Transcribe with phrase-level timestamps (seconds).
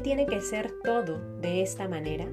[0.00, 2.26] tiene que ser todo de esta manera?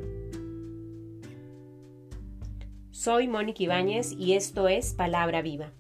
[2.92, 5.72] Soy Mónica Ibáñez y esto es Palabra Viva.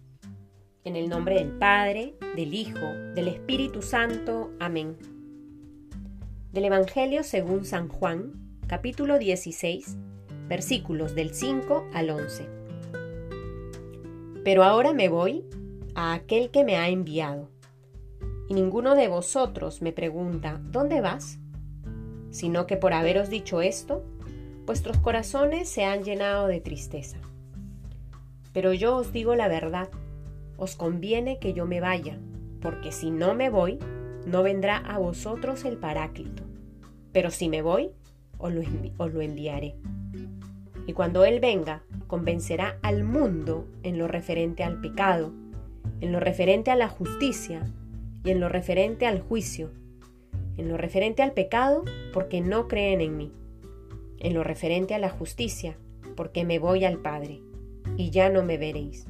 [0.84, 2.85] En el nombre del Padre, del Hijo,
[3.16, 4.52] del Espíritu Santo.
[4.59, 4.98] Amén.
[6.52, 8.34] Del Evangelio según San Juan,
[8.68, 9.97] capítulo 16,
[10.47, 12.47] versículos del 5 al 11.
[14.43, 15.45] Pero ahora me voy
[15.95, 17.49] a aquel que me ha enviado.
[18.49, 21.40] Y ninguno de vosotros me pregunta, ¿dónde vas?
[22.33, 24.03] Sino que por haberos dicho esto,
[24.65, 27.19] vuestros corazones se han llenado de tristeza.
[28.51, 29.89] Pero yo os digo la verdad
[30.57, 32.17] os conviene que yo me vaya,
[32.61, 33.79] porque si no me voy,
[34.25, 36.43] no vendrá a vosotros el Paráclito.
[37.11, 37.91] Pero si me voy,
[38.37, 39.75] os lo, enviaré.
[40.87, 45.34] Y cuando Él venga, convencerá al mundo en lo referente al pecado,
[46.01, 47.62] en lo referente a la justicia
[48.23, 49.70] y en lo referente al juicio.
[50.57, 53.32] En lo referente al pecado, porque no creen en mí.
[54.20, 55.77] En lo referente a la justicia,
[56.15, 57.41] porque me voy al Padre,
[57.98, 59.07] y ya no me veréis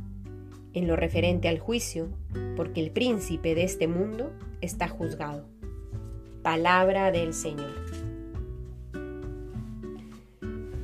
[0.73, 2.09] en lo referente al juicio,
[2.55, 5.45] porque el príncipe de este mundo está juzgado.
[6.41, 7.73] Palabra del Señor.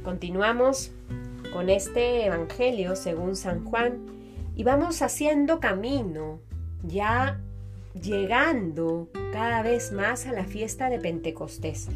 [0.03, 0.91] Continuamos
[1.53, 4.05] con este Evangelio según San Juan
[4.55, 6.39] y vamos haciendo camino,
[6.83, 7.41] ya
[7.93, 11.87] llegando cada vez más a la fiesta de Pentecostés.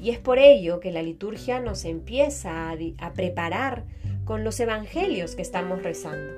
[0.00, 3.84] Y es por ello que la liturgia nos empieza a, preparar
[4.24, 6.34] con los evangelios que estamos rezando.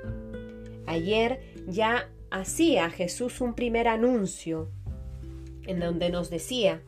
[0.87, 4.71] Ayer ya hacía Jesús un primer anuncio
[5.67, 6.81] en donde nos decía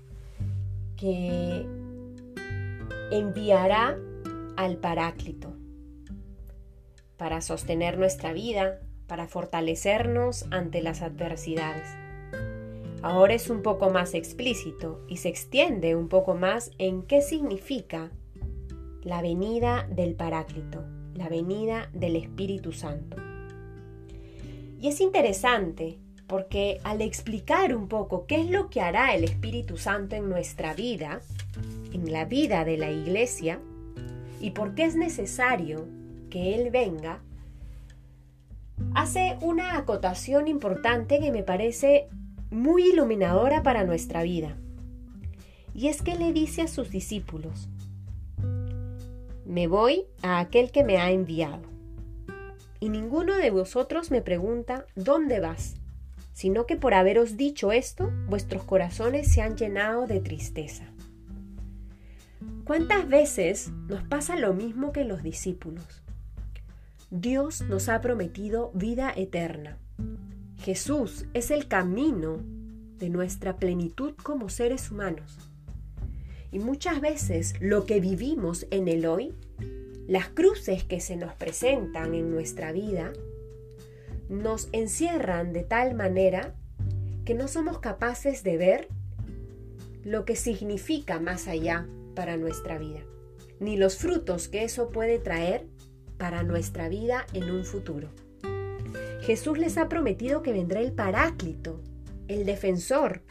[0.96, 1.66] que
[3.10, 3.98] enviará
[4.56, 5.56] al Paráclito
[7.16, 11.88] para sostener nuestra vida, para fortalecernos ante las adversidades.
[13.02, 18.10] Ahora es un poco más explícito y se extiende un poco más en qué significa
[19.02, 23.16] la venida del Paráclito, la venida del Espíritu Santo.
[24.80, 29.78] Y es interesante porque al explicar un poco qué es lo que hará el Espíritu
[29.78, 31.20] Santo en nuestra vida,
[31.92, 33.60] en la vida de la iglesia,
[34.40, 35.86] y por qué es necesario
[36.30, 37.22] que Él venga,
[38.94, 42.08] hace una acotación importante que me parece
[42.50, 44.56] muy iluminadora para nuestra vida.
[45.74, 47.68] Y es que le dice a sus discípulos,
[49.44, 51.62] me voy a aquel que me ha enviado
[52.80, 55.74] y ninguno de vosotros me pregunta ¿dónde vas?
[56.38, 60.84] sino que por haberos dicho esto, vuestros corazones se han llenado de tristeza.
[62.64, 65.84] ¿Cuántas veces nos pasa lo mismo que los discípulos?
[67.10, 69.78] Dios nos ha prometido vida eterna.
[70.58, 72.42] Jesús es el camino
[72.98, 75.38] de nuestra plenitud como seres humanos.
[76.52, 79.34] Y muchas veces lo que vivimos en el hoy
[80.06, 83.12] las cruces que se nos presentan en nuestra vida
[84.28, 86.54] nos encierran de tal manera
[87.24, 88.88] que no somos capaces de ver
[90.04, 93.00] lo que significa más allá para nuestra vida,
[93.60, 95.66] ni los frutos que eso puede traer
[96.18, 98.10] para nuestra vida en un futuro.
[99.22, 101.80] Jesús les ha prometido que vendrá el Paráclito,
[102.28, 103.22] el defensor,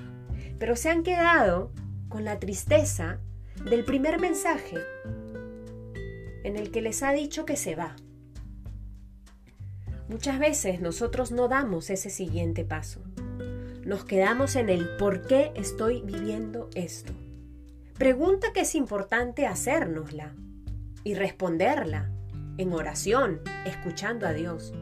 [0.60, 1.72] pero se han quedado
[2.10, 3.20] con la tristeza
[3.70, 4.78] del primer mensaje
[6.44, 7.96] en el que les ha dicho que se va.
[10.08, 13.02] Muchas veces nosotros no damos ese siguiente paso.
[13.84, 17.14] Nos quedamos en el por qué estoy viviendo esto.
[17.98, 20.34] Pregunta que es importante hacérnosla
[21.04, 22.12] y responderla
[22.58, 24.74] en oración, escuchando a Dios.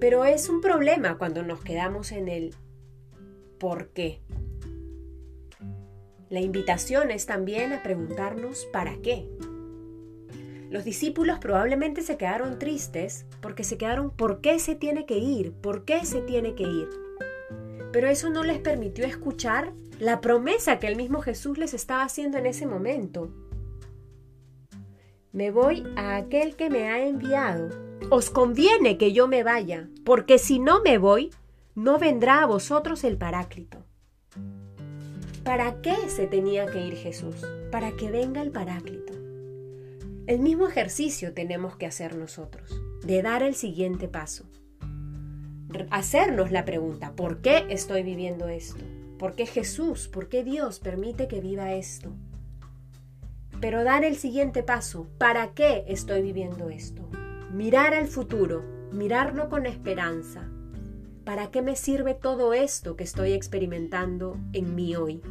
[0.00, 2.54] Pero es un problema cuando nos quedamos en el
[3.58, 4.20] por qué.
[6.28, 9.28] La invitación es también a preguntarnos para qué.
[10.70, 15.52] Los discípulos probablemente se quedaron tristes porque se quedaron ¿por qué se tiene que ir?
[15.52, 16.88] ¿Por qué se tiene que ir?
[17.92, 22.38] Pero eso no les permitió escuchar la promesa que el mismo Jesús les estaba haciendo
[22.38, 23.30] en ese momento.
[25.32, 27.70] Me voy a aquel que me ha enviado.
[28.10, 31.30] Os conviene que yo me vaya, porque si no me voy,
[31.74, 33.78] no vendrá a vosotros el Paráclito.
[35.42, 37.36] ¿Para qué se tenía que ir Jesús?
[37.70, 39.14] Para que venga el Paráclito.
[40.26, 44.44] El mismo ejercicio tenemos que hacer nosotros, de dar el siguiente paso.
[45.88, 48.84] Hacernos la pregunta, ¿por qué estoy viviendo esto?
[49.18, 52.12] ¿Por qué Jesús, por qué Dios permite que viva esto?
[53.62, 57.08] Pero dar el siguiente paso, ¿para qué estoy viviendo esto?
[57.52, 60.48] Mirar al futuro, mirarlo con esperanza.
[61.24, 65.22] ¿Para qué me sirve todo esto que estoy experimentando en mí hoy?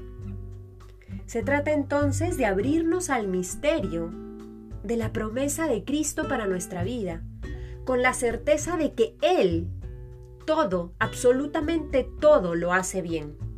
[1.25, 4.09] Se trata entonces de abrirnos al misterio
[4.81, 7.23] de la promesa de Cristo para nuestra vida,
[7.83, 9.67] con la certeza de que Él
[10.45, 13.50] todo, absolutamente todo lo hace bien.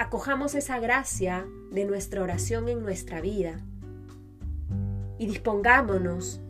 [0.00, 3.60] Acojamos esa gracia de nuestra oración en nuestra vida
[5.18, 6.40] y dispongámonos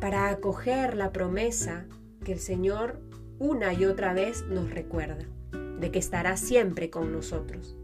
[0.00, 1.86] para acoger la promesa
[2.24, 3.00] que el Señor
[3.40, 5.26] una y otra vez nos recuerda,
[5.80, 7.76] de que estará siempre con nosotros.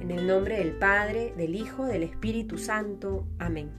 [0.00, 3.26] En el nombre del Padre, del Hijo, del Espíritu Santo.
[3.38, 3.70] Amén.